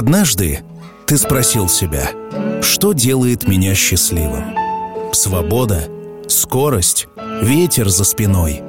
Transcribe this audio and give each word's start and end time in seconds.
Однажды 0.00 0.60
ты 1.04 1.18
спросил 1.18 1.68
себя, 1.68 2.08
что 2.62 2.94
делает 2.94 3.46
меня 3.46 3.74
счастливым? 3.74 4.44
Свобода, 5.12 5.90
скорость, 6.26 7.06
ветер 7.42 7.90
за 7.90 8.04
спиной, 8.04 8.62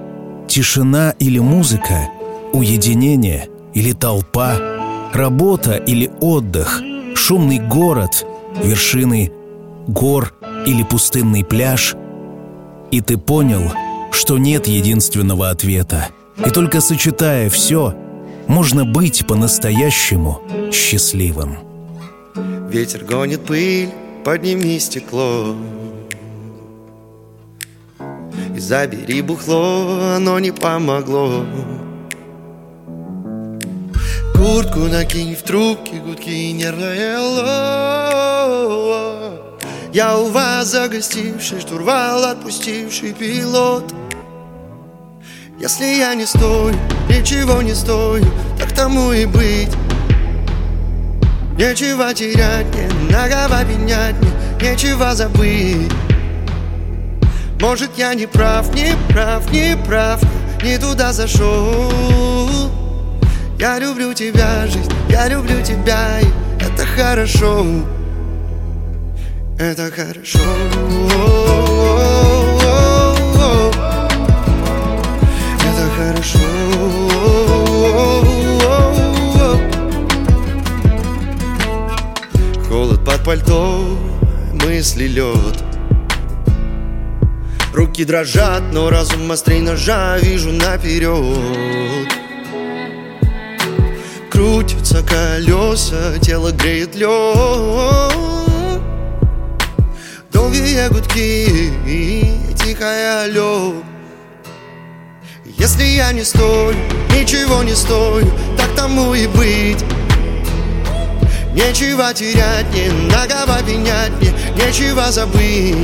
тишина 0.50 1.12
или 1.20 1.40
музыка, 1.40 2.10
уединение 2.52 3.48
или 3.74 3.94
толпа, 3.94 4.58
работа 5.14 5.76
или 5.76 6.12
отдых, 6.20 6.82
шумный 7.16 7.60
город, 7.60 8.26
вершины 8.62 9.32
гор 9.88 10.34
или 10.66 10.84
пустынный 10.84 11.46
пляж. 11.46 11.96
И 12.92 13.00
ты 13.00 13.18
понял, 13.18 13.72
что 14.12 14.38
нет 14.38 14.68
единственного 14.68 15.50
ответа. 15.50 16.10
И 16.46 16.50
только 16.50 16.82
сочетая 16.82 17.50
все, 17.50 17.96
можно 18.52 18.84
быть 18.84 19.26
по-настоящему 19.26 20.42
счастливым. 20.74 21.58
Ветер 22.70 23.06
гонит 23.06 23.46
пыль, 23.46 23.90
подними 24.26 24.78
стекло. 24.78 25.56
И 28.54 28.60
забери 28.60 29.22
бухло, 29.22 30.16
оно 30.18 30.38
не 30.40 30.52
помогло. 30.52 31.46
Куртку 34.36 34.80
накинь 34.80 35.34
в 35.34 35.44
трубке, 35.44 35.96
гудки 36.06 36.52
нервное 36.52 37.20
Я 39.94 40.18
у 40.18 40.26
вас 40.30 40.68
загостивший, 40.68 41.62
штурвал 41.62 42.26
отпустивший 42.26 43.14
пилот 43.14 43.94
Если 45.62 45.86
я 45.86 46.16
не 46.16 46.26
стою, 46.26 46.74
ничего 47.08 47.62
не 47.62 47.76
стою, 47.76 48.26
так 48.58 48.72
тому 48.72 49.12
и 49.14 49.26
быть. 49.26 49.70
Нечего 51.56 52.12
терять 52.16 52.66
мне, 52.74 52.90
нагова 53.12 53.64
пенять 53.64 54.16
мне, 54.16 54.32
нечего 54.60 55.14
забыть. 55.14 55.92
Может 57.60 57.92
я 57.96 58.16
не 58.16 58.26
прав, 58.26 58.74
не 58.74 58.96
прав, 59.14 59.52
не 59.52 59.78
прав, 59.78 60.20
не 60.64 60.80
туда 60.80 61.14
зашел. 61.14 61.92
Я 63.60 63.78
люблю 63.78 64.16
тебя, 64.16 64.66
жизнь, 64.66 64.92
я 65.10 65.28
люблю 65.28 65.62
тебя, 65.62 66.22
и 66.22 66.26
это 66.60 66.88
хорошо. 66.88 67.64
Это 69.60 69.92
хорошо 69.92 70.40
Это 76.22 76.30
хорошо 76.30 76.62
под 83.04 83.24
пальто 83.24 83.98
мысли 84.54 85.08
лед. 85.08 85.64
Руки 87.74 88.06
дрожат, 88.06 88.62
но 88.72 88.90
разум 88.90 89.32
острей 89.32 89.62
ножа 89.62 90.18
Вижу 90.20 90.52
наперед. 90.52 92.08
Крутятся 94.30 95.04
колеса, 95.04 96.20
тело 96.22 96.52
греет 96.52 96.96
лед. 96.96 98.14
Долгие 100.32 100.88
гудки 100.90 101.74
тихая 102.56 103.26
алло 103.26 103.74
Если 105.62 105.84
я 105.84 106.12
не 106.12 106.24
стою, 106.24 106.74
ничего 107.12 107.62
не 107.62 107.76
стою 107.76 108.26
Так 108.58 108.74
тому 108.76 109.14
и 109.14 109.28
быть. 109.28 109.86
Нечего 111.54 112.12
терять, 112.16 112.66
не 112.74 112.90
нагова 113.14 113.62
пенять 113.62 114.10
мне 114.20 114.34
Нечего 114.56 115.12
забыть. 115.12 115.78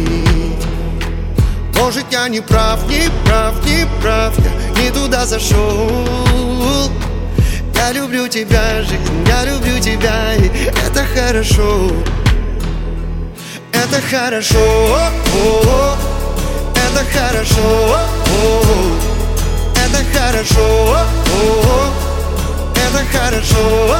Может 1.75 2.05
я 2.11 2.27
не 2.27 2.41
прав, 2.41 2.89
не 2.89 3.03
прав, 3.23 3.53
не 3.67 3.85
прав 4.01 4.33
Я 4.39 4.81
не 4.81 4.89
туда 4.89 5.27
зашел. 5.27 5.91
Я 7.75 7.91
люблю 7.91 8.27
тебя, 8.27 8.81
жизнь, 8.81 9.27
я 9.27 9.45
люблю 9.45 9.77
тебя 9.79 10.33
И 10.39 10.47
это 10.87 11.05
хорошо. 11.05 11.91
Это 13.71 14.01
хорошо. 14.09 15.11
Это 16.73 17.05
хорошо. 17.13 17.99
Это 18.33 19.16
хорошо 20.27 20.97
Это 22.75 23.05
хорошо 23.17 23.97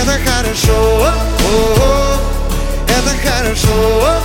это 0.00 0.18
хорошо, 0.24 1.08
это 2.88 3.12
хорошо, 3.22 4.16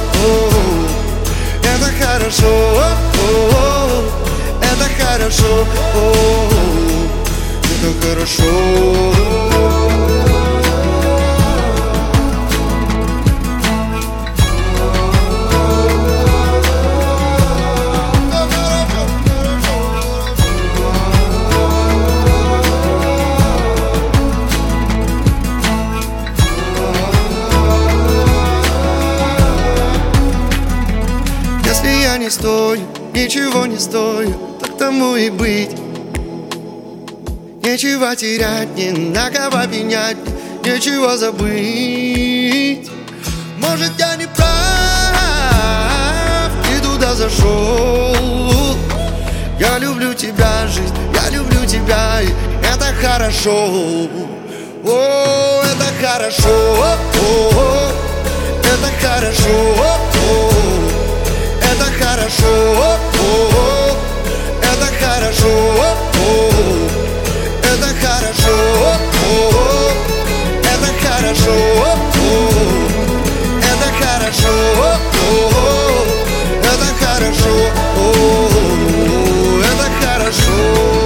это 1.63 1.89
хорошо, 1.99 2.53
это 4.61 4.87
хорошо, 4.97 5.67
это 7.63 8.07
хорошо. 8.07 9.05
Не 32.25 32.31
стою, 32.31 32.81
ничего 33.13 33.68
не 33.68 33.78
стою, 33.78 34.34
так 34.59 34.75
тому 34.80 35.16
и 35.16 35.30
быть. 35.30 35.69
Нечего 37.62 38.16
терять, 38.16 38.75
не 38.75 38.90
на 38.90 39.30
кого 39.30 39.68
пенять, 39.68 40.18
нечего 40.63 41.18
забыть. 41.18 42.90
Может, 43.59 43.91
я 44.00 44.16
не 44.16 44.25
прав, 44.25 44.50
и 46.75 46.81
туда 46.81 47.13
зашел. 47.13 48.75
Я 49.59 49.78
люблю 49.78 50.16
тебя, 50.16 50.66
жизнь, 50.68 50.96
я 51.13 51.30
люблю 51.30 51.63
тебя, 51.68 52.22
и 52.24 52.30
это 52.66 52.92
хорошо. 53.03 54.09
О, 54.84 55.62
это 55.63 55.86
хорошо, 56.02 56.97
о, 57.19 57.92
это 58.63 58.90
хорошо. 59.00 60.75
Это 61.78 61.91
хорошо, 62.00 62.97
это 64.62 64.88
хорошо, 64.97 65.53
это 67.63 67.91
хорошо, 67.91 68.96
это 69.74 70.90
хорошо, 71.03 72.18
это 73.62 73.88
хорошо, 74.00 74.56
это 76.63 76.88
хорошо, 77.02 77.53
это 79.62 79.88
хорошо. 80.02 81.04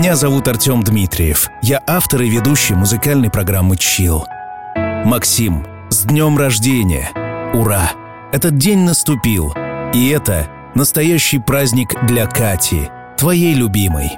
Меня 0.00 0.16
зовут 0.16 0.48
Артем 0.48 0.82
Дмитриев. 0.82 1.50
Я 1.60 1.82
автор 1.86 2.22
и 2.22 2.30
ведущий 2.30 2.72
музыкальной 2.72 3.28
программы 3.28 3.76
«Чил». 3.76 4.24
Максим, 4.74 5.66
с 5.90 6.04
днем 6.04 6.38
рождения! 6.38 7.10
Ура! 7.52 7.92
Этот 8.32 8.56
день 8.56 8.78
наступил. 8.78 9.52
И 9.92 10.08
это 10.08 10.48
настоящий 10.74 11.38
праздник 11.38 11.94
для 12.06 12.24
Кати, 12.24 12.88
твоей 13.18 13.52
любимой. 13.52 14.12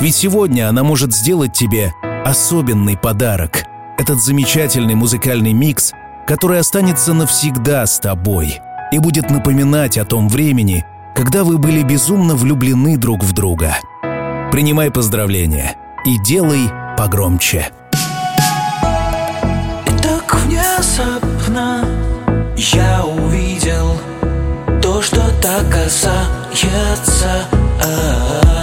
Ведь 0.00 0.14
сегодня 0.14 0.66
она 0.66 0.82
может 0.82 1.14
сделать 1.14 1.52
тебе 1.52 1.92
особенный 2.24 2.96
подарок. 2.96 3.64
Этот 3.98 4.22
замечательный 4.22 4.94
музыкальный 4.94 5.52
микс, 5.52 5.92
который 6.26 6.58
останется 6.58 7.12
навсегда 7.12 7.84
с 7.84 7.98
тобой 7.98 8.62
и 8.92 8.98
будет 8.98 9.28
напоминать 9.28 9.98
о 9.98 10.06
том 10.06 10.26
времени, 10.30 10.86
когда 11.14 11.44
вы 11.44 11.58
были 11.58 11.82
безумно 11.82 12.34
влюблены 12.34 12.96
друг 12.96 13.22
в 13.22 13.34
друга– 13.34 13.76
Принимай 14.50 14.90
поздравления 14.90 15.76
и 16.06 16.18
делай 16.18 16.70
погромче. 16.96 17.68
Так 20.02 20.34
внезапно 20.46 21.86
я 22.56 23.04
увидел 23.04 23.96
то, 24.80 25.02
что 25.02 25.20
так 25.42 25.68
касается 25.70 27.28
а, 27.84 28.57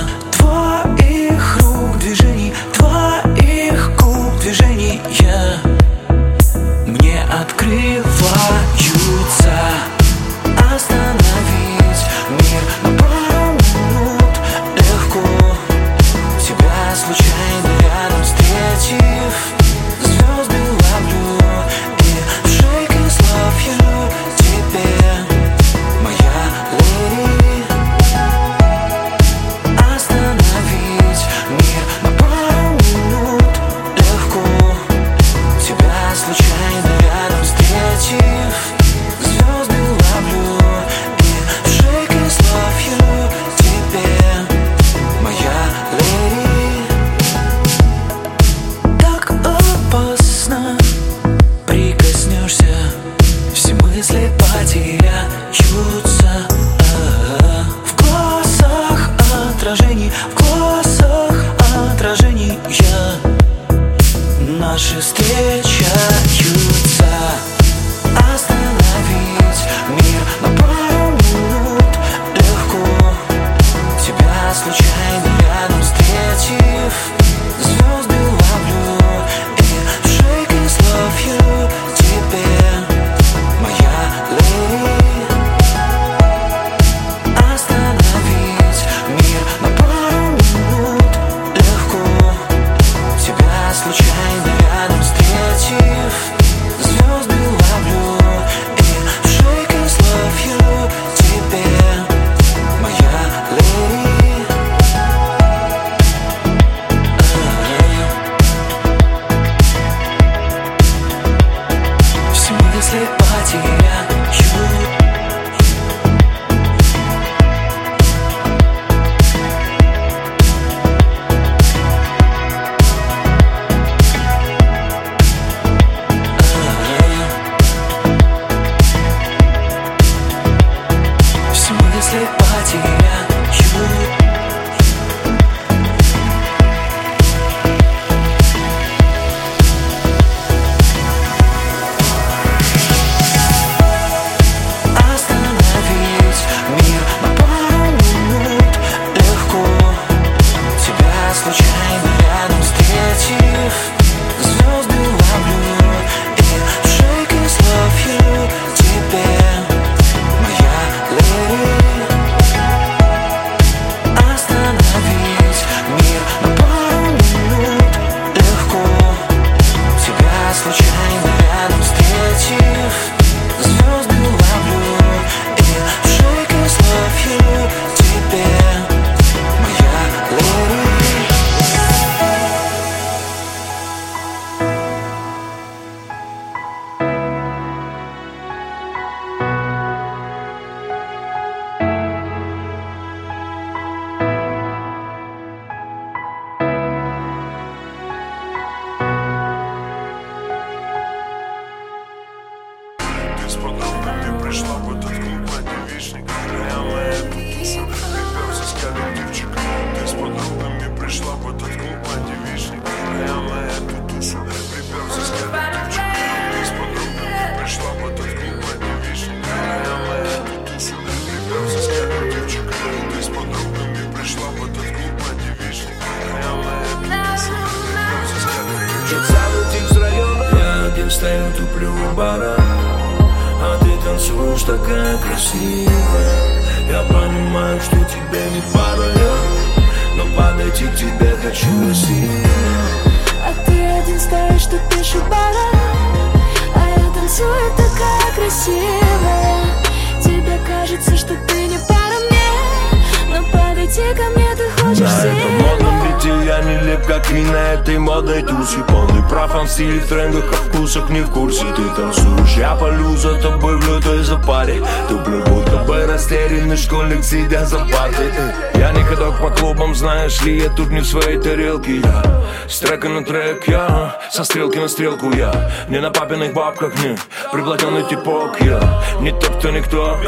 леп, 256.95 257.05
как 257.05 257.31
и 257.31 257.43
этой 257.43 257.97
модной 257.97 258.41
тусе 258.41 258.79
Полный 258.87 259.23
профан 259.29 259.65
в 259.65 259.69
стиле, 259.69 259.99
в 259.99 260.07
трендах, 260.07 260.43
а 260.51 260.55
вкусах 260.55 261.09
не 261.09 261.21
в 261.21 261.31
курсе. 261.31 261.65
Ты 261.75 261.83
танцуешь, 261.95 262.57
я 262.57 262.75
полю 262.75 263.15
за 263.17 263.35
тобой 263.41 263.77
в 263.77 263.87
лютой 263.87 264.23
запаре. 264.23 264.81
Туплю 265.09 265.43
будто 265.43 265.77
бы 265.77 266.05
растерянный 266.05 266.77
школьник, 266.77 267.23
сидя 267.23 267.65
за 267.65 267.79
партой. 267.79 268.31
Я 268.75 268.91
не 268.91 269.03
ходок 269.03 269.39
по 269.39 269.49
клубам, 269.49 269.95
знаешь 269.95 270.41
ли, 270.41 270.59
я 270.59 270.69
тут 270.69 270.89
не 270.89 271.01
в 271.01 271.05
своей 271.05 271.39
тарелке. 271.39 271.97
Я 271.97 272.23
с 272.67 272.79
трека 272.79 273.09
на 273.09 273.23
трек, 273.23 273.67
я 273.67 274.19
со 274.31 274.43
стрелки 274.43 274.77
на 274.77 274.87
стрелку. 274.87 275.31
Я 275.31 275.71
не 275.89 275.99
на 275.99 276.11
папиных 276.11 276.53
бабках, 276.53 276.93
не 277.03 277.17
приплотенный 277.51 278.03
типок. 278.07 278.61
Я 278.61 279.03
не 279.19 279.31
тот, 279.31 279.57
кто 279.57 279.71
никто, 279.71 280.19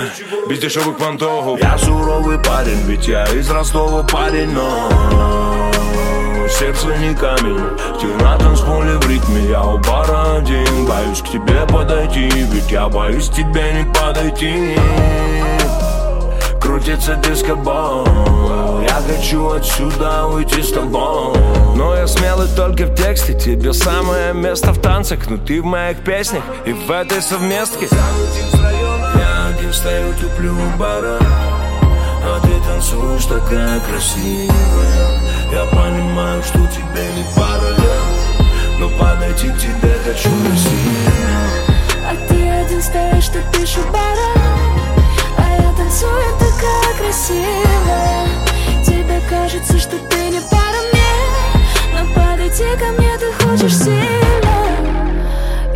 без 0.50 0.60
дешевых 0.60 0.98
понтов 0.98 1.60
Я 1.62 1.78
суровый 1.78 2.40
парень, 2.40 2.82
ведь 2.86 3.08
я 3.08 3.26
из 3.26 3.50
Ростова 3.50 4.04
парень, 4.04 4.52
но 4.52 5.57
Сердце 6.50 6.88
не 6.98 7.14
камень, 7.14 7.60
на 8.22 8.38
танцполе 8.38 8.98
в 8.98 9.10
ритме 9.10 9.50
Я 9.50 9.64
у 9.64 9.78
бара 9.80 10.38
один, 10.38 10.86
боюсь 10.86 11.22
к 11.22 11.28
тебе 11.30 11.66
подойти 11.68 12.30
Ведь 12.30 12.72
я 12.72 12.88
боюсь 12.88 13.30
тебе 13.30 13.74
не 13.74 13.94
подойти. 13.94 14.78
Крутится 16.62 17.16
дискобол 17.16 18.08
Я 18.82 19.02
хочу 19.08 19.50
отсюда 19.50 20.26
уйти 20.28 20.62
с 20.62 20.72
тобой. 20.72 21.36
Но 21.76 21.96
я 21.96 22.08
смелый 22.08 22.48
только 22.56 22.86
в 22.86 22.96
тексте. 22.96 23.34
Тебе 23.34 23.74
самое 23.74 24.34
место 24.34 24.72
в 24.72 24.82
танцах 24.82 25.30
Но 25.30 25.38
ты 25.38 25.62
в 25.62 25.66
моих 25.66 26.00
песнях 26.00 26.44
и 26.66 26.72
в 26.72 26.90
этой 26.90 27.22
совместке. 27.22 27.88
Я 27.92 29.48
один 29.50 29.74
стою, 29.74 30.14
туплю 30.14 30.54
у 30.54 30.78
бара 30.80 31.20
а 32.30 32.40
ты 32.42 32.50
танцуешь 32.68 33.26
такая 33.26 33.80
красивая 33.80 35.17
Я 35.52 35.64
понимаю, 35.66 36.44
что 36.44 36.60
тебе 36.68 37.08
не 37.16 37.24
пара 37.36 37.70
я 37.78 38.80
Но 38.80 38.90
подойти 38.90 39.48
к 39.48 39.58
тебе 39.58 39.94
хочу 40.04 40.30
красиво 40.46 41.12
А 42.06 42.16
ты 42.28 42.50
один 42.50 42.82
стоишь, 42.82 43.30
тут 43.30 43.44
пишешь 43.54 43.86
бара 43.86 44.34
А 45.38 45.62
я 45.62 45.72
танцую 45.74 46.34
такая 46.38 46.94
красивая 47.00 48.28
Тебе 48.86 49.22
кажется, 49.30 49.80
что 49.80 49.98
ты 50.10 50.30
не 50.30 50.42
пара 50.42 50.82
мне 50.92 51.94
Но 51.94 52.14
подойти 52.14 52.66
ко 52.78 52.92
мне 53.02 53.18
ты 53.18 53.32
хочешь 53.46 53.78
сильно. 53.78 54.58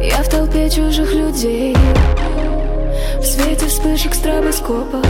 Я 0.01 0.21
в 0.21 0.27
толпе 0.27 0.69
чужих 0.69 1.13
людей 1.13 1.77
В 3.19 3.23
свете 3.23 3.67
вспышек 3.67 4.13
стробоскопов. 4.15 5.05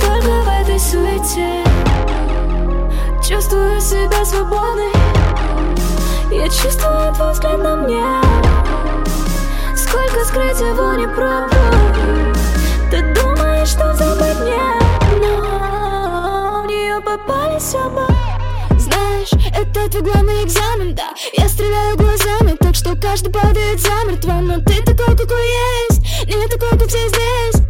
Только 0.00 0.42
в 0.42 0.62
этой 0.62 0.80
суете 0.80 1.73
Чувствую 3.26 3.80
себя 3.80 4.22
свободной. 4.22 4.92
Я 6.30 6.46
чувствую 6.46 7.10
твой 7.14 7.32
взгляд 7.32 7.58
на 7.58 7.76
мне. 7.76 8.04
Сколько 9.74 10.26
скрыть 10.26 10.60
его 10.60 10.92
не 10.92 11.08
пробую. 11.08 12.34
Ты 12.90 13.00
думаешь, 13.14 13.68
что 13.68 13.94
забыть 13.94 14.38
мне? 14.40 14.60
Но 15.22 16.64
в 16.64 16.66
нее 16.66 17.00
попались 17.00 17.74
оба 17.74 18.06
Знаешь, 18.78 19.32
это 19.56 19.88
твой 19.88 20.02
главный 20.02 20.44
экзамен, 20.44 20.94
да. 20.94 21.14
Я 21.32 21.48
стреляю 21.48 21.96
глазами, 21.96 22.56
так 22.60 22.74
что 22.74 22.94
каждый 22.94 23.32
падает 23.32 23.80
замертво. 23.80 24.32
Но 24.42 24.56
ты 24.56 24.82
такой, 24.82 25.16
какой 25.16 25.48
есть. 25.88 26.26
Не 26.26 26.46
такой, 26.46 26.78
как 26.78 26.88
все 26.88 27.08
здесь. 27.08 27.62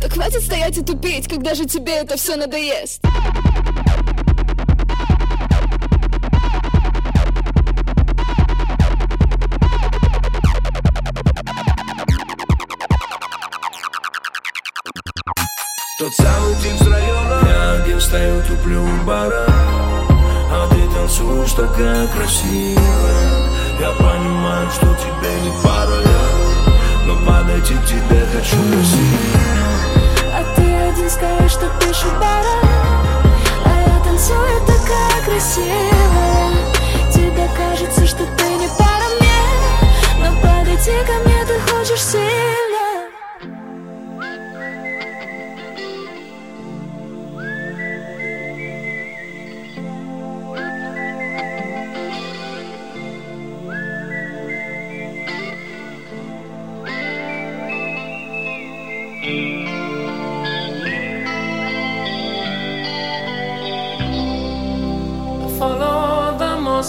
Так 0.00 0.14
хватит 0.14 0.40
стоять 0.40 0.78
и 0.78 0.82
тупить, 0.82 1.28
когда 1.28 1.54
же 1.54 1.66
тебе 1.66 1.92
это 1.92 2.16
все 2.16 2.36
надоест? 2.36 3.02
Тот 16.04 16.14
самый 16.14 16.54
тип 16.56 16.76
с 16.78 16.86
района. 16.86 17.40
Я 17.48 17.82
один 17.82 17.98
стою, 17.98 18.42
туплю 18.42 18.84
у 18.84 19.04
бара 19.06 19.46
А 19.48 20.68
ты 20.68 20.86
танцуешь 20.94 21.52
такая 21.52 22.06
красивая. 22.08 22.76
Я 23.80 23.90
понимаю, 23.92 24.70
что 24.70 24.84
тебе 24.96 25.32
не 25.40 25.50
пара 25.62 25.96
я, 26.04 27.06
Но 27.06 27.16
подойти 27.24 27.72
к 27.72 27.86
тебе 27.86 28.20
хочу 28.34 28.56
насильно 28.56 29.78
А 30.34 30.44
ты 30.54 30.74
один 30.92 31.08
скажешь, 31.08 31.52
что 31.52 31.70
пишешь 31.80 32.12
бара 32.20 32.60
А 33.64 33.80
я 33.88 34.04
танцую 34.04 34.60
такая 34.66 35.24
красивая. 35.24 36.52
Тебе 37.14 37.48
кажется, 37.56 38.06
что 38.06 38.26
ты 38.36 38.44
не 38.56 38.68
пара 38.76 39.08
мне. 39.20 40.20
Но 40.20 40.38
подойти 40.42 40.92
ко 41.06 41.26
мне 41.26 41.46
ты 41.46 41.58
хочешь 41.72 42.02
сильно. 42.02 42.63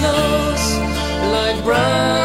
close 0.00 0.78
like 1.32 1.64
brown. 1.64 2.17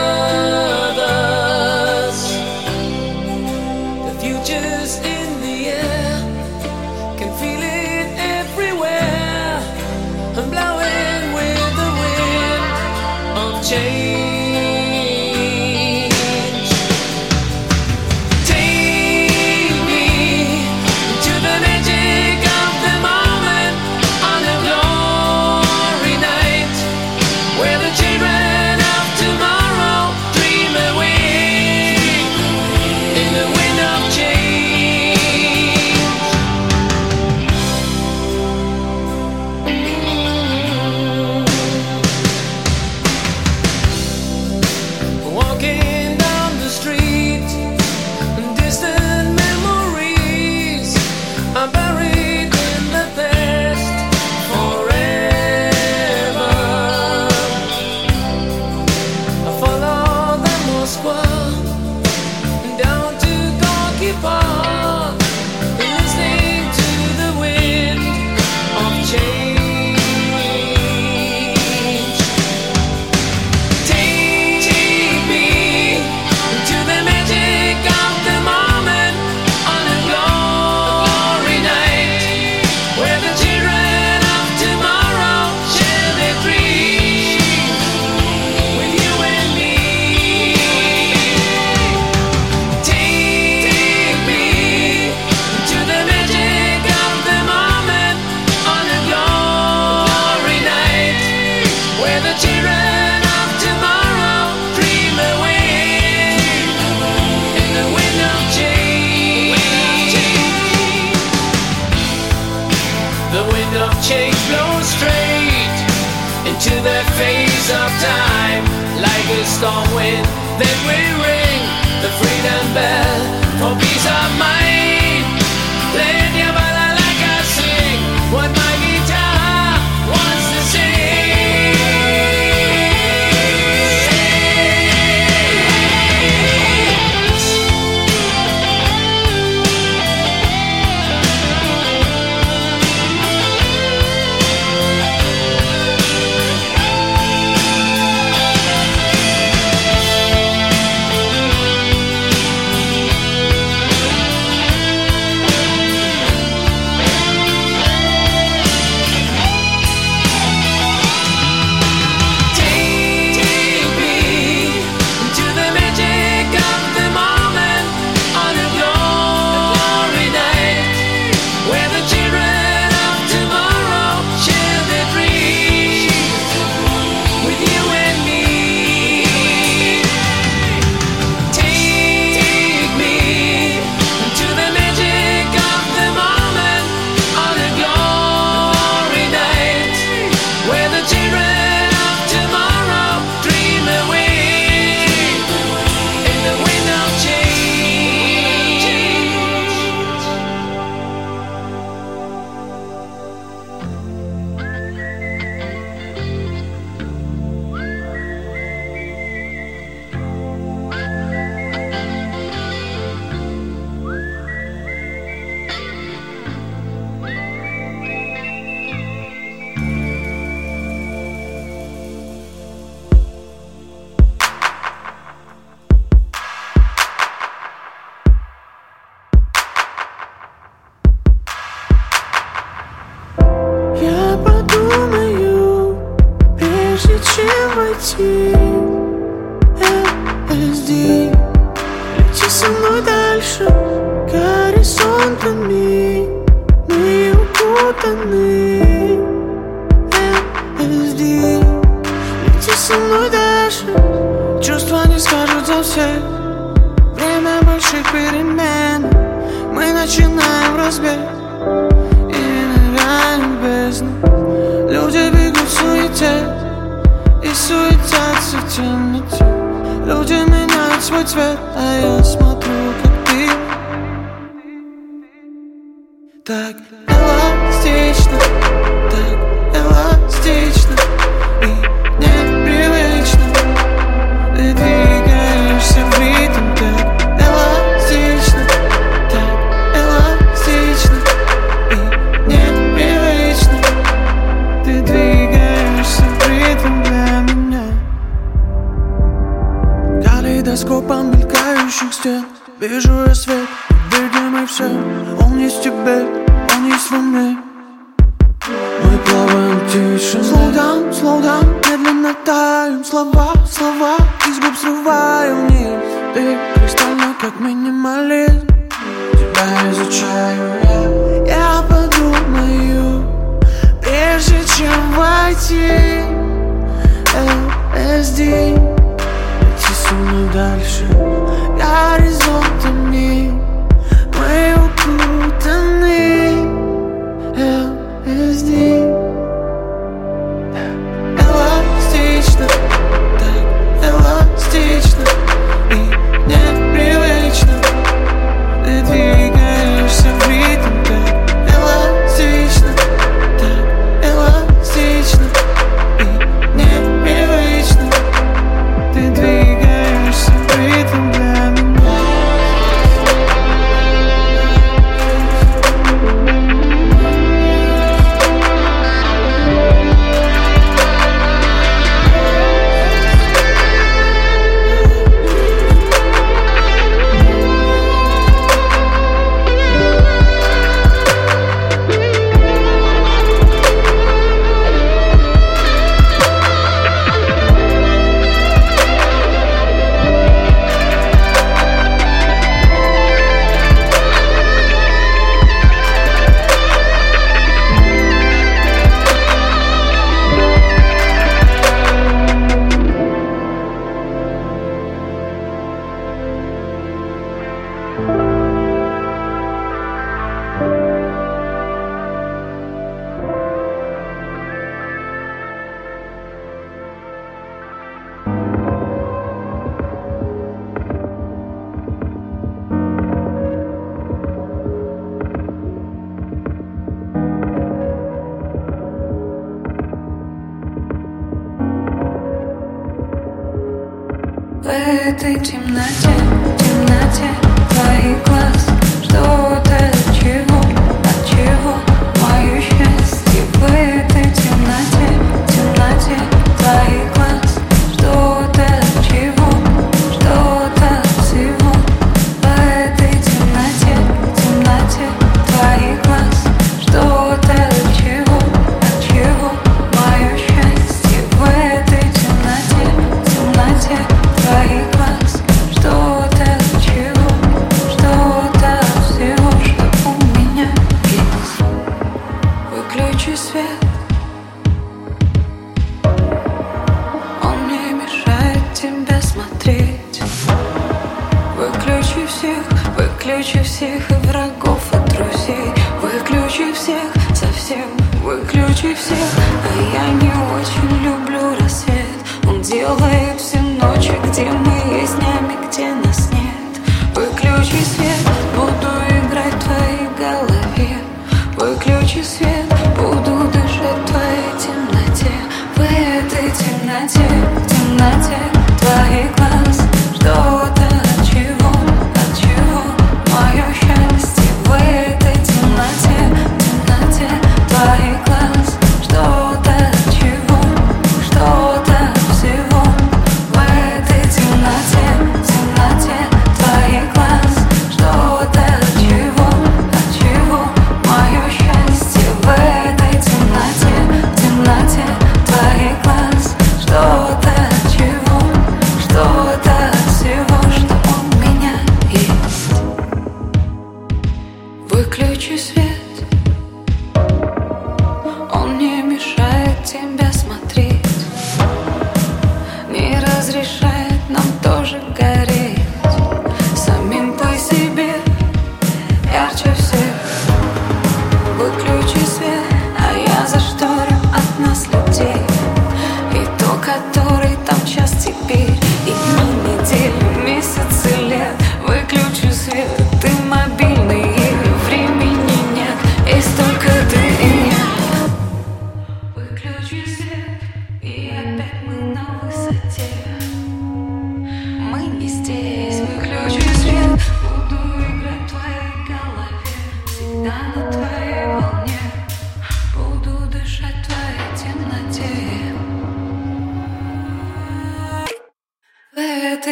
Этой 435.23 435.57
темноте, 435.57 436.35
темноте 436.77 437.72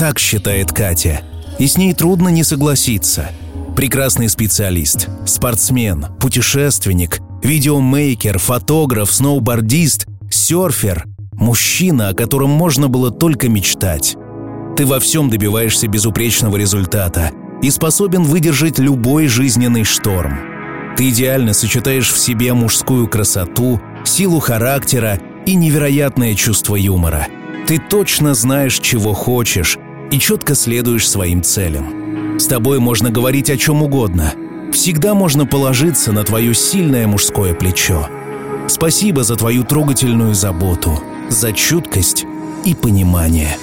Так 0.00 0.18
считает 0.18 0.72
Катя. 0.72 1.20
И 1.58 1.66
с 1.66 1.76
ней 1.76 1.92
трудно 1.92 2.28
не 2.28 2.42
согласиться. 2.42 3.32
Прекрасный 3.76 4.30
специалист, 4.30 5.10
спортсмен, 5.26 6.06
путешественник, 6.18 7.20
видеомейкер, 7.42 8.38
фотограф, 8.38 9.12
сноубордист, 9.12 10.06
серфер. 10.30 11.04
Мужчина, 11.34 12.08
о 12.08 12.14
котором 12.14 12.48
можно 12.48 12.88
было 12.88 13.10
только 13.10 13.50
мечтать. 13.50 14.16
Ты 14.74 14.86
во 14.86 15.00
всем 15.00 15.28
добиваешься 15.28 15.86
безупречного 15.86 16.56
результата 16.56 17.32
и 17.60 17.68
способен 17.70 18.22
выдержать 18.22 18.78
любой 18.78 19.26
жизненный 19.26 19.84
шторм. 19.84 20.40
Ты 20.96 21.10
идеально 21.10 21.52
сочетаешь 21.52 22.10
в 22.10 22.18
себе 22.18 22.54
мужскую 22.54 23.06
красоту, 23.06 23.78
силу 24.06 24.40
характера 24.40 25.20
и 25.44 25.54
невероятное 25.56 26.34
чувство 26.34 26.76
юмора. 26.76 27.28
Ты 27.66 27.78
точно 27.78 28.32
знаешь, 28.32 28.78
чего 28.78 29.12
хочешь, 29.12 29.78
и 30.10 30.18
четко 30.18 30.54
следуешь 30.54 31.08
своим 31.08 31.42
целям. 31.42 32.38
С 32.38 32.46
тобой 32.46 32.78
можно 32.78 33.10
говорить 33.10 33.50
о 33.50 33.56
чем 33.56 33.82
угодно. 33.82 34.34
Всегда 34.72 35.14
можно 35.14 35.46
положиться 35.46 36.12
на 36.12 36.24
твое 36.24 36.54
сильное 36.54 37.06
мужское 37.06 37.54
плечо. 37.54 38.08
Спасибо 38.68 39.24
за 39.24 39.36
твою 39.36 39.64
трогательную 39.64 40.34
заботу, 40.34 41.02
за 41.28 41.52
чуткость 41.52 42.24
и 42.64 42.74
понимание. 42.74 43.56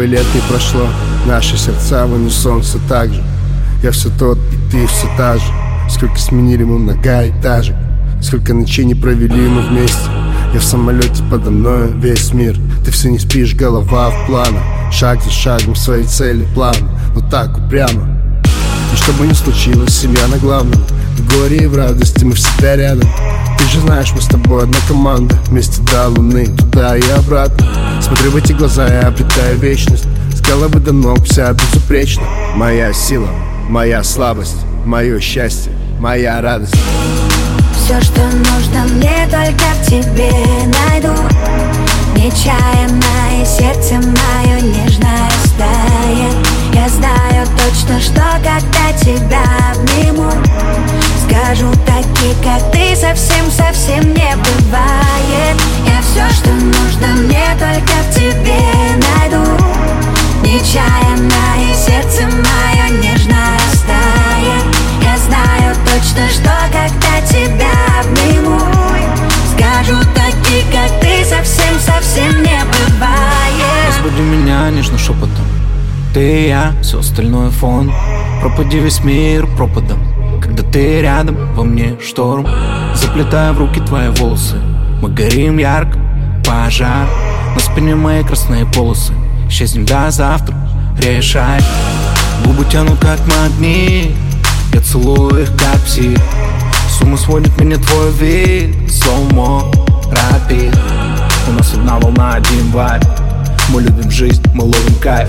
Бы 0.00 0.06
лет 0.06 0.24
не 0.34 0.40
прошло, 0.48 0.86
наши 1.26 1.58
сердца 1.58 2.06
в 2.06 2.14
унисон 2.14 2.62
все 2.62 2.78
так 2.88 3.12
же. 3.12 3.22
Я 3.82 3.90
все 3.90 4.08
тот, 4.18 4.38
и 4.50 4.70
ты 4.72 4.86
все 4.86 5.06
та 5.18 5.36
же. 5.36 5.44
Сколько 5.90 6.16
сменили 6.16 6.64
мы 6.64 6.78
многоэтажек 6.78 7.76
Сколько 8.22 8.54
ночей 8.54 8.86
не 8.86 8.94
провели 8.94 9.46
мы 9.46 9.60
вместе. 9.60 10.08
Я 10.54 10.60
в 10.60 10.64
самолете 10.64 11.22
подо 11.30 11.50
мною 11.50 11.92
весь 11.98 12.32
мир. 12.32 12.56
Ты 12.82 12.90
все 12.92 13.10
не 13.10 13.18
спишь, 13.18 13.54
голова 13.54 14.08
в 14.08 14.26
планах 14.26 14.62
Шаг 14.90 15.22
за 15.22 15.30
шагом 15.30 15.76
своей 15.76 16.04
цели 16.04 16.46
план. 16.54 16.76
Но 17.14 17.20
так 17.28 17.58
упрямо. 17.58 18.08
И 18.94 18.96
что 18.96 19.12
бы 19.12 19.26
ни 19.26 19.34
случилось, 19.34 19.94
семья 19.98 20.26
на 20.28 20.38
главном. 20.38 20.82
В 21.18 21.28
горе 21.28 21.64
и 21.64 21.66
в 21.66 21.76
радости 21.76 22.24
мы 22.24 22.32
всегда 22.32 22.74
рядом 22.76 23.06
же 23.70 23.80
знаешь, 23.80 24.12
мы 24.12 24.20
с 24.20 24.26
тобой 24.26 24.64
одна 24.64 24.78
команда. 24.88 25.36
Вместе 25.46 25.80
до 25.82 26.08
луны, 26.08 26.46
туда 26.46 26.96
и 26.96 27.10
обратно. 27.10 27.66
Смотрю 28.02 28.32
в 28.32 28.36
эти 28.36 28.52
глаза, 28.52 28.86
я 28.88 29.08
обретаю 29.08 29.58
вечность. 29.58 30.06
С 30.34 30.40
головы 30.40 30.80
до 30.80 30.92
ног 30.92 31.24
вся 31.24 31.52
безупречна. 31.52 32.24
Моя 32.56 32.92
сила, 32.92 33.28
моя 33.68 34.02
слабость 34.02 34.56
Мое 34.84 35.20
счастье, 35.20 35.72
моя 36.00 36.40
радость. 36.40 36.74
Все, 37.76 38.00
что 38.00 38.22
нужно 38.22 38.84
мне, 38.94 39.28
только 39.30 39.64
в 39.82 39.86
тебе 39.86 40.32
найду. 40.88 41.14
Нечаянно 42.16 43.42
и 43.42 43.44
сердце 43.44 43.94
мое 43.94 44.60
нежно 44.60 45.08
растает 45.26 46.46
Я 46.74 46.88
знаю 46.88 47.46
точно, 47.56 48.00
что 48.00 48.22
когда 48.42 48.98
тебя 48.98 49.42
обниму 49.72 50.30
Скажу 51.30 51.70
такие, 51.86 52.34
как 52.42 52.58
ты, 52.72 52.96
совсем-совсем 52.96 54.02
не 54.14 54.34
бывает. 54.34 55.56
Я 55.86 56.00
все, 56.02 56.28
что 56.34 56.50
нужно 56.50 57.06
мне, 57.22 57.46
только 57.56 57.92
в 58.02 58.10
тебе 58.14 58.58
найду. 58.98 59.44
Нечаянно 60.42 61.54
и 61.60 61.72
сердце 61.72 62.22
мое 62.22 62.88
нежно 62.98 63.36
растает. 63.54 64.64
Я 65.02 65.16
знаю 65.18 65.76
точно, 65.84 66.28
что 66.28 66.50
когда 66.72 67.20
тебя 67.28 67.76
обниму 68.00 68.58
Скажу 69.54 69.96
такие, 70.12 70.64
как 70.72 70.90
ты, 71.00 71.24
совсем-совсем 71.24 72.42
не 72.42 72.64
бывает. 72.64 73.94
Нежно 74.74 74.98
шепотом 74.98 75.46
Ты 76.12 76.20
и 76.44 76.48
я, 76.48 76.72
все 76.82 76.98
остальное 76.98 77.50
фон. 77.50 77.92
Пропади 78.40 78.80
весь 78.80 79.04
мир 79.04 79.46
пропадом 79.46 80.09
Когда 80.50 80.64
ты 80.64 81.00
рядом, 81.00 81.36
во 81.54 81.62
мне 81.62 81.96
шторм. 82.04 82.44
Заплетая 82.96 83.52
в 83.52 83.58
руки 83.60 83.78
твои 83.80 84.08
волосы. 84.08 84.56
Мы 85.00 85.08
горим 85.08 85.58
ярко, 85.58 85.96
пожар. 86.44 87.06
На 87.54 87.60
спине 87.60 87.94
мои 87.94 88.24
красные 88.24 88.66
полосы. 88.66 89.12
Исчезнем 89.48 89.86
до 89.86 90.10
завтра, 90.10 90.56
решай. 90.98 91.60
Губы 92.44 92.64
тянут 92.64 92.98
как 92.98 93.20
магнит. 93.28 94.10
Я 94.72 94.80
целую 94.80 95.42
их 95.42 95.50
как 95.56 95.80
псих 95.82 96.18
С 96.88 97.00
ума 97.00 97.16
сводит 97.16 97.56
меня 97.60 97.76
твой 97.76 98.10
вид. 98.10 98.90
Слоумо, 98.90 99.70
рапид 100.10 100.76
У 101.48 101.52
нас 101.52 101.74
одна 101.74 102.00
волна, 102.00 102.34
один 102.34 102.72
вайб. 102.72 103.04
Мы 103.68 103.82
любим 103.82 104.10
жизнь, 104.10 104.42
мы 104.52 104.64
ловим 104.64 104.94
кайф 105.00 105.28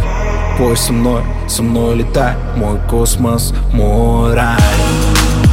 Пой 0.61 0.77
со 0.77 0.93
мной, 0.93 1.23
со 1.47 1.63
мной 1.63 1.95
летай. 1.95 2.35
Мой 2.55 2.77
космос, 2.87 3.51
мой 3.73 4.35
рай. 4.35 4.61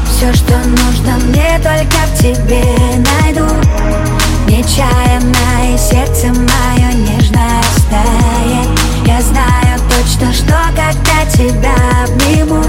Все, 0.07 0.31
что 0.35 0.53
нужно 0.59 1.17
мне, 1.25 1.59
только 1.63 1.97
в 2.13 2.19
тебе 2.19 2.63
найду. 3.23 3.47
Нечаянно 4.47 5.75
и 5.75 5.79
сердце 5.79 6.27
мое 6.27 6.93
нежно 6.93 7.41
растает 7.59 8.69
Я 9.07 9.23
знаю 9.23 9.81
точно, 9.89 10.31
что 10.35 10.55
когда 10.77 11.25
тебя 11.33 11.75
обниму 12.05 12.63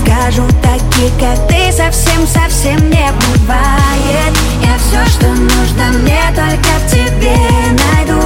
Скажу 0.00 0.46
такие, 0.62 1.10
как 1.20 1.48
ты, 1.48 1.70
совсем-совсем 1.70 2.78
не 2.88 3.10
бывает. 3.12 4.32
Я 4.62 4.78
все, 4.78 5.04
что 5.10 5.28
нужно 5.28 5.98
мне, 5.98 6.22
только 6.34 6.70
в 6.78 6.90
тебе 6.90 7.36
найду. 7.68 8.22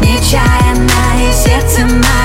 Нечаянно 0.00 1.28
и 1.28 1.32
сердце 1.32 1.82
мое 1.82 2.23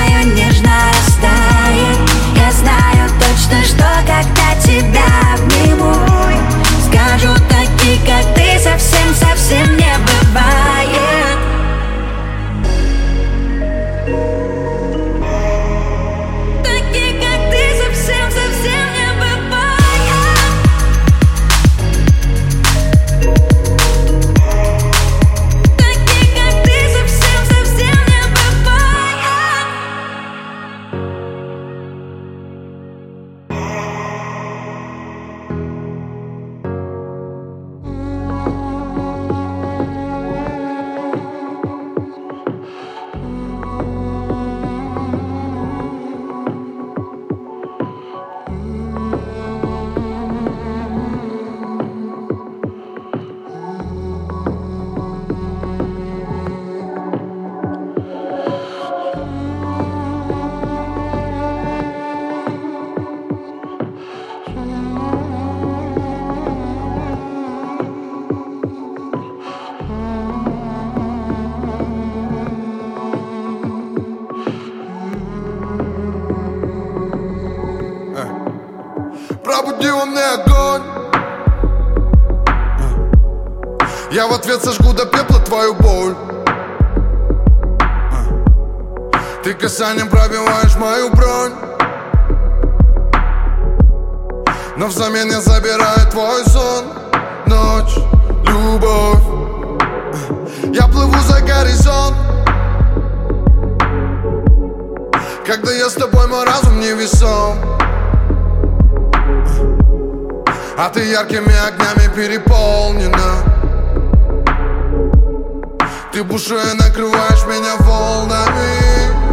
пробиваешь 90.30 90.76
мою 90.76 91.10
бронь. 91.10 91.52
Но 94.76 94.86
взамен 94.86 95.28
я 95.28 95.40
забираю 95.40 96.08
твой 96.10 96.44
сон. 96.44 96.84
Ночь, 97.46 97.96
любовь. 98.44 99.22
Я 100.72 100.86
плыву 100.86 101.18
за 101.20 101.40
горизонт. 101.40 102.16
Когда 105.44 105.72
я 105.72 105.90
с 105.90 105.94
тобой, 105.94 106.28
мой 106.28 106.44
разум 106.44 106.78
невесом 106.78 107.56
А 110.76 110.88
ты 110.90 111.00
яркими 111.10 111.52
огнями 111.66 112.14
переполнена. 112.14 113.18
Ты 116.12 116.22
бушуя 116.22 116.74
накрываешь 116.74 117.44
меня 117.46 117.74
волнами 117.80 119.29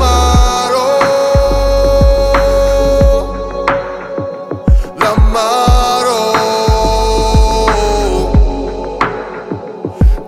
L'amaro 0.00 0.88
L'amaro 5.02 6.22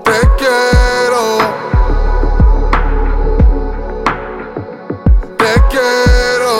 Te 0.04 0.18
quiero 0.36 1.24
Te 5.38 5.52
quiero, 5.70 6.56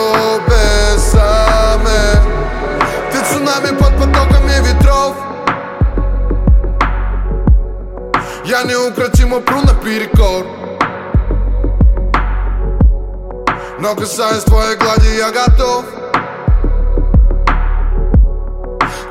бесаме 0.47 2.01
Ты 3.11 3.17
цунами 3.29 3.71
под 3.77 3.93
потоками 3.99 4.55
ветров 4.65 5.15
Я 8.45 8.63
неукротимо 8.63 9.41
пру 9.41 9.61
наперекор 9.61 10.62
Но 13.84 13.94
касаясь 13.94 14.44
твоей 14.44 14.76
глади 14.76 15.14
я 15.14 15.30
готов. 15.30 15.84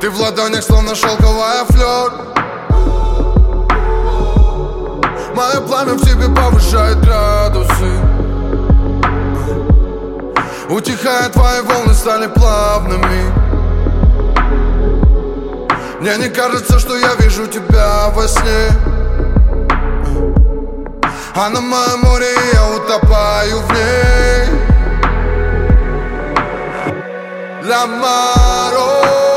Ты 0.01 0.09
в 0.09 0.19
ладонях 0.19 0.63
словно 0.63 0.95
шелковая 0.95 1.63
флер 1.65 2.11
Мое 5.35 5.61
пламя 5.67 5.93
в 5.93 6.01
тебе 6.01 6.27
повышает 6.27 6.99
градусы. 7.01 7.99
Утихая, 10.69 11.29
твои 11.29 11.61
волны 11.61 11.93
стали 11.93 12.25
плавными. 12.25 13.31
Мне 15.99 16.17
не 16.17 16.29
кажется, 16.29 16.79
что 16.79 16.97
я 16.97 17.13
вижу 17.19 17.45
тебя 17.45 18.09
во 18.09 18.27
сне 18.27 18.92
А 21.35 21.49
на 21.49 21.61
моем 21.61 21.99
море 22.01 22.27
я 22.53 22.67
утопаю 22.75 23.59
в 23.61 23.71
ней 23.73 24.45
L'amaro 27.63 29.32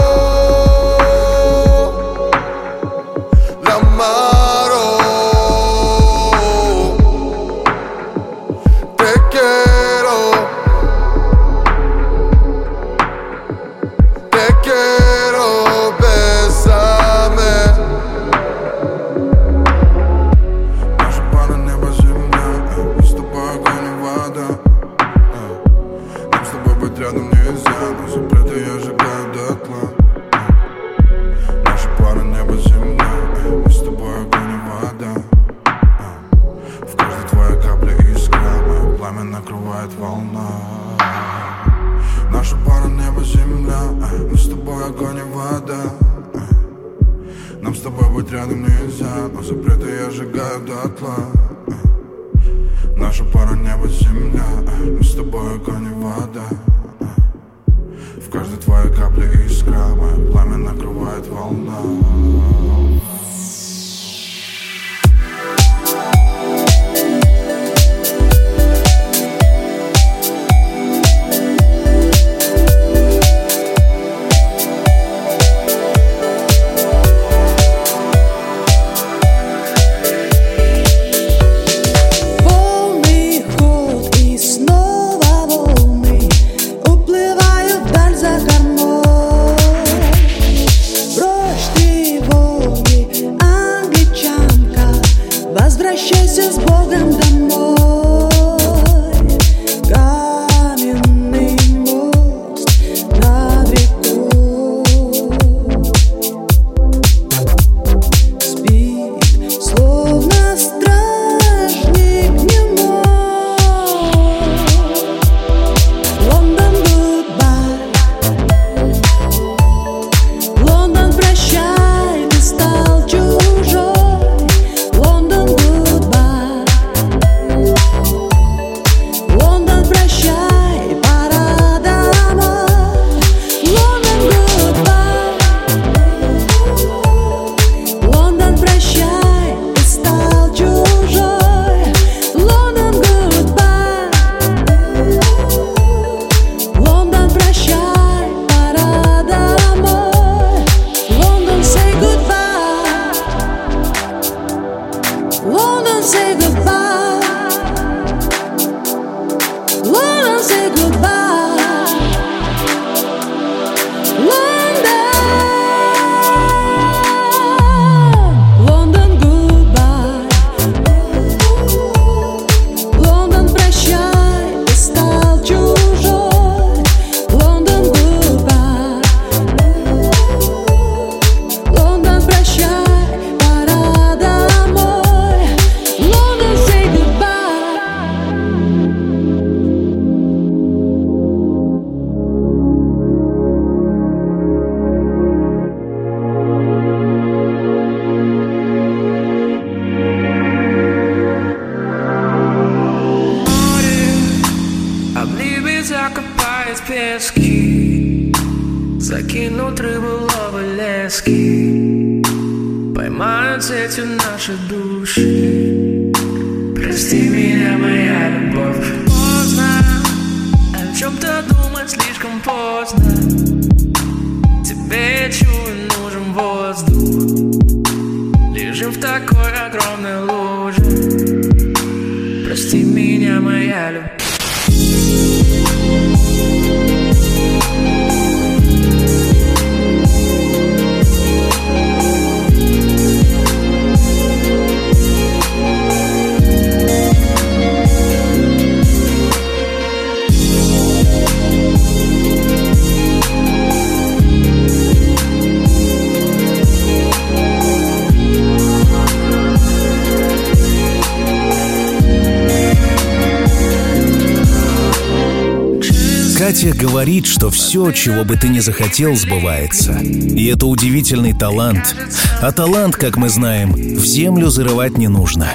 Катя 266.57 266.75
говорит, 266.75 267.27
что 267.27 267.51
все, 267.51 267.91
чего 267.91 268.25
бы 268.25 268.39
ты 268.39 268.49
ни 268.49 268.61
захотел, 268.61 269.15
сбывается. 269.15 269.93
И 269.99 270.47
это 270.47 270.65
удивительный 270.65 271.35
талант. 271.35 271.95
А 272.41 272.51
талант, 272.51 272.97
как 272.97 273.19
мы 273.19 273.29
знаем, 273.29 273.73
в 273.73 274.07
землю 274.07 274.49
зарывать 274.49 274.97
не 274.97 275.09
нужно. 275.09 275.53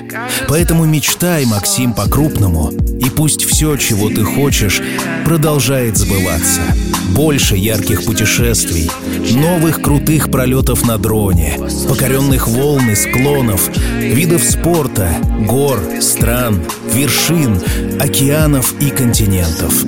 Поэтому 0.48 0.86
мечтай, 0.86 1.44
Максим, 1.46 1.94
по-крупному. 1.94 2.72
И 3.02 3.10
пусть 3.10 3.46
все, 3.46 3.76
чего 3.78 4.10
ты 4.10 4.24
хочешь, 4.24 4.82
продолжает 5.26 5.98
сбываться. 5.98 6.62
Больше 7.10 7.58
ярких 7.58 8.06
путешествий, 8.06 8.90
новых 9.34 9.82
крутых 9.82 10.30
пролетов 10.30 10.86
на 10.86 10.98
дроне, 10.98 11.58
покоренных 11.90 12.48
волн 12.48 12.92
и 12.92 12.96
склонов, 12.96 13.70
видов 13.98 14.44
спорта, 14.44 15.10
гор, 15.48 15.82
стран, 16.00 16.64
вершин, 16.94 17.60
океанов 18.00 18.76
и 18.80 18.90
континентов. 18.90 19.84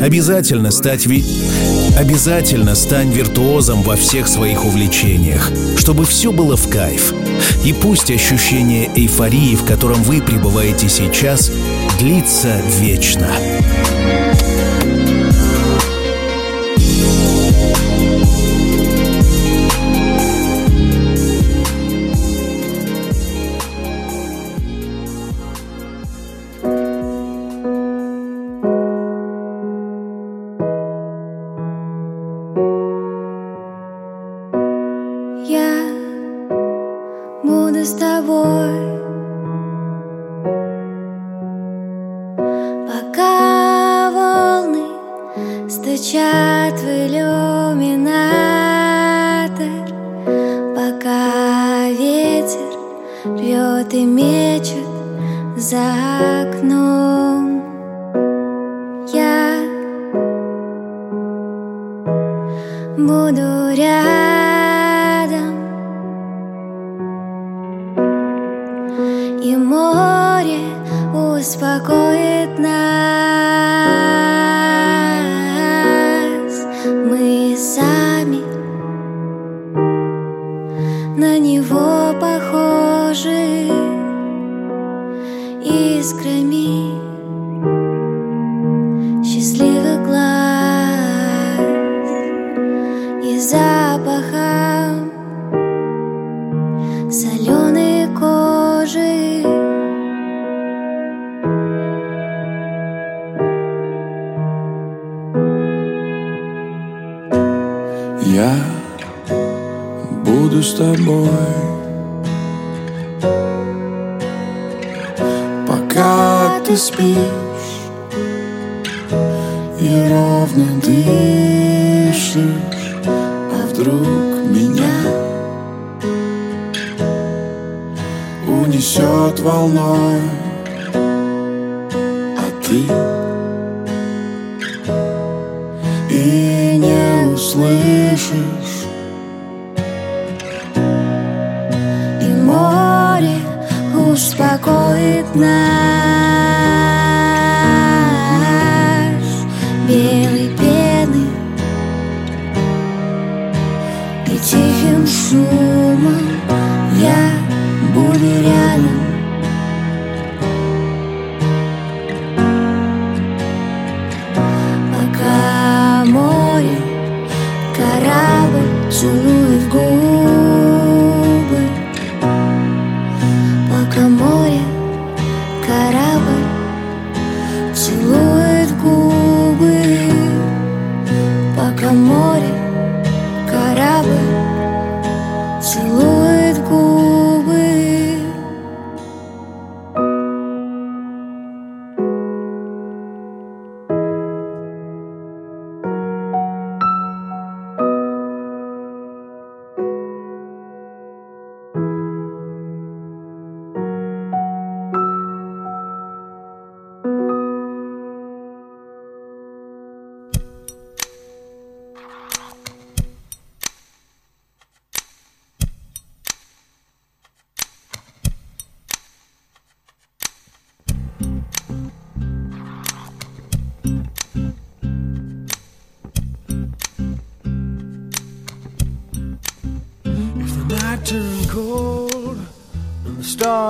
Обязательно 0.00 0.70
стать 0.70 1.06
ви... 1.06 1.24
Обязательно 1.98 2.74
стань 2.74 3.10
виртуозом 3.10 3.82
во 3.82 3.96
всех 3.96 4.28
своих 4.28 4.64
увлечениях, 4.64 5.50
чтобы 5.76 6.04
все 6.06 6.30
было 6.30 6.56
в 6.56 6.68
кайф. 6.68 7.12
И 7.64 7.72
пусть 7.72 8.10
ощущение 8.10 8.90
эйфории, 8.94 9.56
в 9.56 9.64
котором 9.64 10.02
вы 10.02 10.22
пребываете 10.22 10.88
сейчас, 10.88 11.50
длится 12.00 12.58
вечно. 12.78 13.28
Буду 63.06 63.74
рядом, 63.74 64.29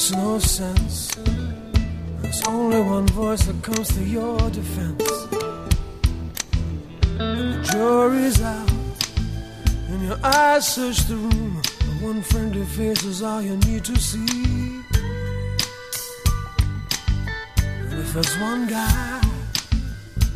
makes 0.00 0.12
no 0.12 0.38
sense. 0.38 1.10
There's 2.22 2.42
only 2.46 2.80
one 2.80 3.06
voice 3.08 3.44
that 3.44 3.62
comes 3.62 3.88
to 3.88 4.02
your 4.02 4.38
defense. 4.50 5.04
The 7.18 7.68
jury's 7.70 8.40
out 8.40 8.70
and 9.90 10.02
your 10.02 10.18
eyes 10.24 10.74
search 10.74 11.00
the 11.00 11.16
room. 11.16 11.60
And 11.82 12.02
one 12.02 12.22
friendly 12.22 12.64
face 12.64 13.04
is 13.04 13.22
all 13.22 13.42
you 13.42 13.56
need 13.68 13.84
to 13.84 13.96
see. 13.96 14.80
And 17.90 17.98
if 18.00 18.14
there's 18.14 18.38
one 18.38 18.68
guy, 18.68 19.20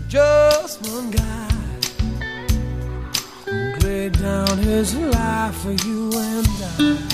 just 0.08 0.82
one 0.92 1.10
guy 1.10 1.48
who 3.46 3.86
laid 3.86 4.12
down 4.20 4.58
his 4.58 4.94
life 4.94 5.54
for 5.62 5.72
you 5.72 6.10
and 6.12 6.48
I. 6.60 7.13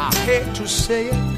I 0.00 0.14
hate 0.24 0.54
to 0.56 0.66
say 0.68 1.06
it. 1.08 1.36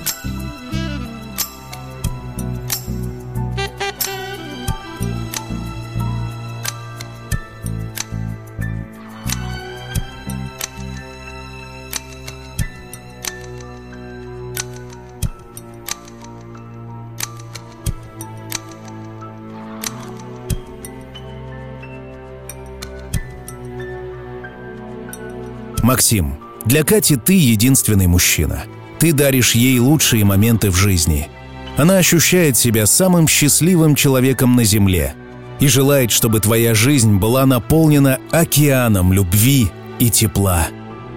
Максим, 25.85 26.37
Для 26.66 26.84
Кати 26.84 27.16
ты 27.16 27.34
единственный 27.34 28.08
мужчина. 28.08 28.64
Ты 29.00 29.12
даришь 29.14 29.56
ей 29.56 29.80
лучшие 29.80 30.24
моменты 30.24 30.70
в 30.70 30.76
жизни. 30.76 31.28
Она 31.78 31.98
ощущает 31.98 32.56
себя 32.56 32.86
самым 32.86 33.28
счастливым 33.28 33.96
человеком 33.96 34.56
на 34.56 34.64
Земле 34.64 35.16
и 35.60 35.68
желает, 35.68 36.12
чтобы 36.12 36.40
твоя 36.40 36.74
жизнь 36.74 37.18
была 37.18 37.46
наполнена 37.46 38.20
океаном 38.32 39.12
любви 39.12 39.70
и 40.00 40.10
тепла. 40.10 40.68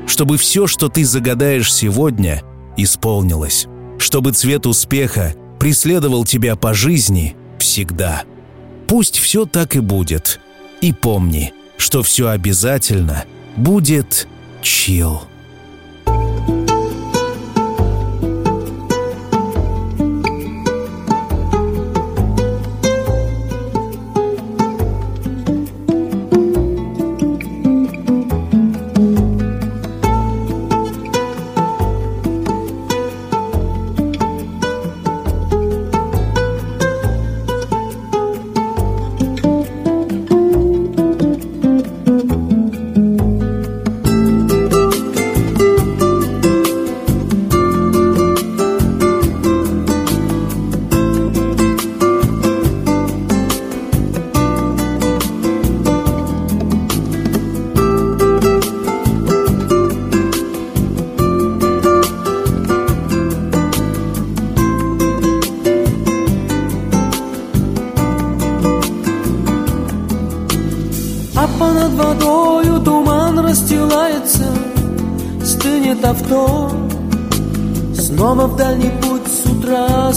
Чтобы 0.07 0.37
все, 0.37 0.67
что 0.67 0.89
ты 0.89 1.05
загадаешь 1.05 1.73
сегодня, 1.73 2.43
исполнилось. 2.77 3.67
Чтобы 3.99 4.33
цвет 4.33 4.67
успеха 4.67 5.35
преследовал 5.59 6.25
тебя 6.25 6.57
по 6.57 6.75
жизни 6.75 7.37
всегда. 7.59 8.25
Пусть 8.87 9.19
все 9.19 9.47
так 9.47 9.77
и 9.77 9.81
будет. 9.81 10.41
И 10.81 10.93
помни, 10.93 11.53
что 11.77 12.03
все 12.03 12.29
обязательно 12.29 13.25
будет 13.57 14.29
чил. 14.63 15.23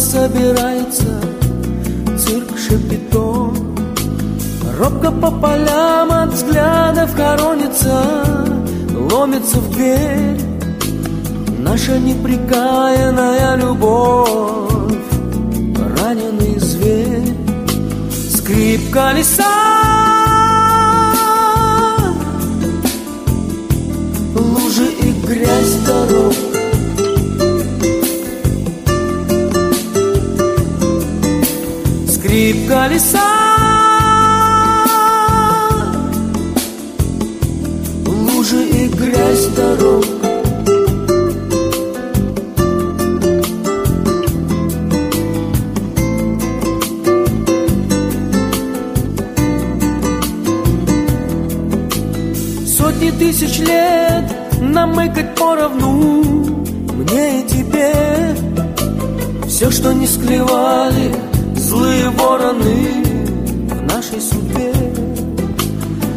Собирается 0.09 1.21
Цирк 2.17 2.57
шапито. 2.57 3.53
Робко 4.79 5.11
по 5.11 5.29
полям 5.29 6.11
от 6.11 6.33
взглядов 6.33 7.15
хоронится 7.15 8.25
Ломится 9.11 9.57
в 9.59 9.71
дверь 9.71 10.41
Наша 11.59 11.99
неприкаянная 11.99 13.55
любовь. 13.55 14.97
Раненый 15.99 16.57
зверь 16.59 17.35
Скрип 18.33 18.91
колеса. 18.91 19.43
Лужи 24.35 24.87
и 25.03 25.11
грязь 25.27 25.75
дорог 25.85 26.48
Скрип 32.69 32.77
колеса 32.77 33.19
Лужи 38.05 38.63
и 38.63 38.87
грязь 38.87 39.47
дорог. 39.55 40.05
Сотни 52.65 53.11
тысяч 53.11 53.59
лет 53.59 54.25
намыкать 54.61 55.35
поровну. 55.35 56.23
Мне 56.93 57.41
и 57.41 57.47
тебе 57.47 57.93
Все, 59.47 59.71
что 59.71 59.91
не 59.93 60.05
склевали 60.07 61.28
злые 61.69 62.09
вороны 62.09 63.03
В 63.69 63.81
нашей 63.83 64.19
судьбе. 64.19 64.73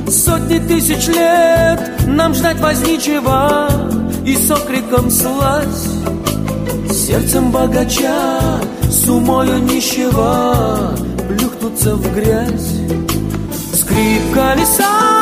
Сотни 0.08 0.58
тысяч 0.58 1.08
лет 1.08 1.92
нам 2.06 2.34
ждать 2.34 2.58
возничего 2.58 3.68
И 4.24 4.34
с 4.34 4.50
окриком 4.50 5.10
слазь. 5.10 5.88
Сердцем 6.90 7.50
богача, 7.50 8.38
с 8.90 9.08
умою 9.08 9.58
нищего 9.58 10.94
Плюхнуться 11.28 11.96
в 11.96 12.14
грязь. 12.14 12.72
Скрип 13.74 14.22
колеса, 14.34 15.21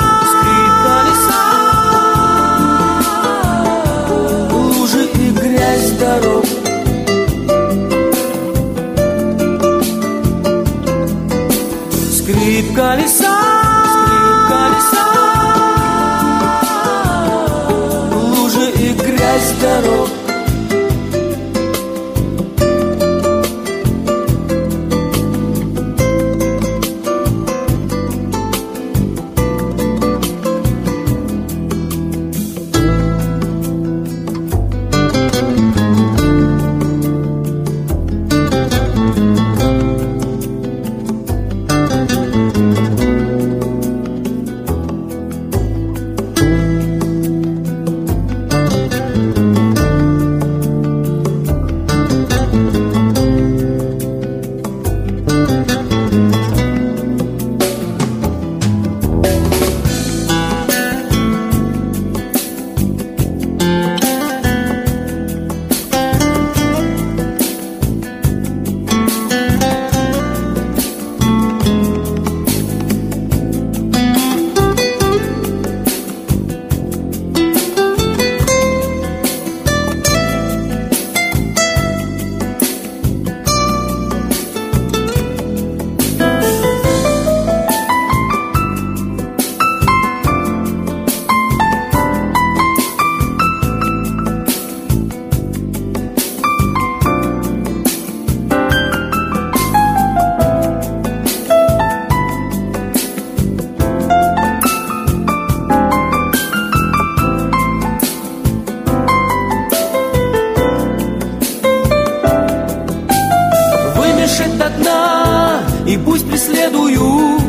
Вымешать 114.70 114.78
до 114.78 114.82
дна 114.82 115.60
И 115.86 115.96
пусть 115.96 116.28
преследуют 116.28 117.42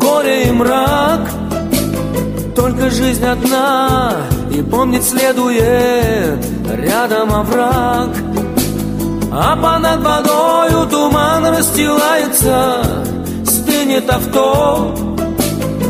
горе 0.00 0.48
и 0.48 0.50
мрак. 0.50 1.28
Только 2.54 2.90
жизнь 2.90 3.24
одна 3.24 4.12
И 4.50 4.62
помнить 4.62 5.04
следует 5.04 6.44
рядом 6.70 7.34
овраг. 7.34 8.10
А 9.30 9.56
понад 9.56 10.00
водою 10.02 10.86
туман 10.88 11.46
расстилается 11.46 12.82
Стынет 13.44 14.08
авто. 14.10 14.94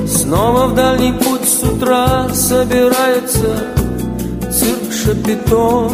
Снова 0.06 0.66
в 0.66 0.74
дальний 0.74 1.12
путь 1.12 1.48
с 1.48 1.62
утра 1.62 2.28
собирается 2.34 3.64
Цирк 4.50 4.92
Шапито. 4.92 5.90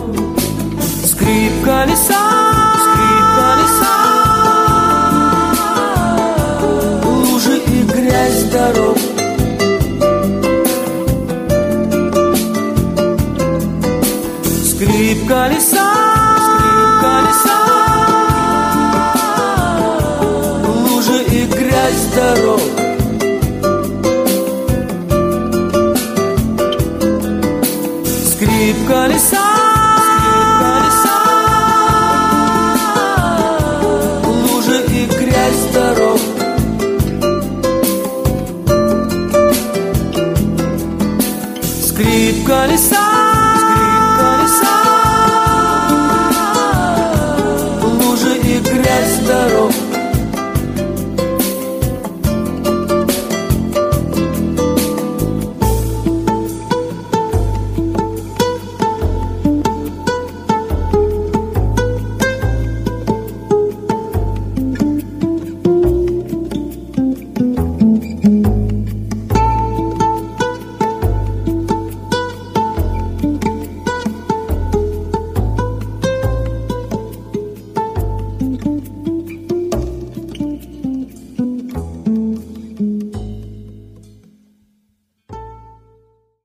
Скрип 1.05 1.65
колеса, 1.65 2.24
дорог. 8.55 8.99
Скрип 14.71 15.29
колеса, 15.29 15.74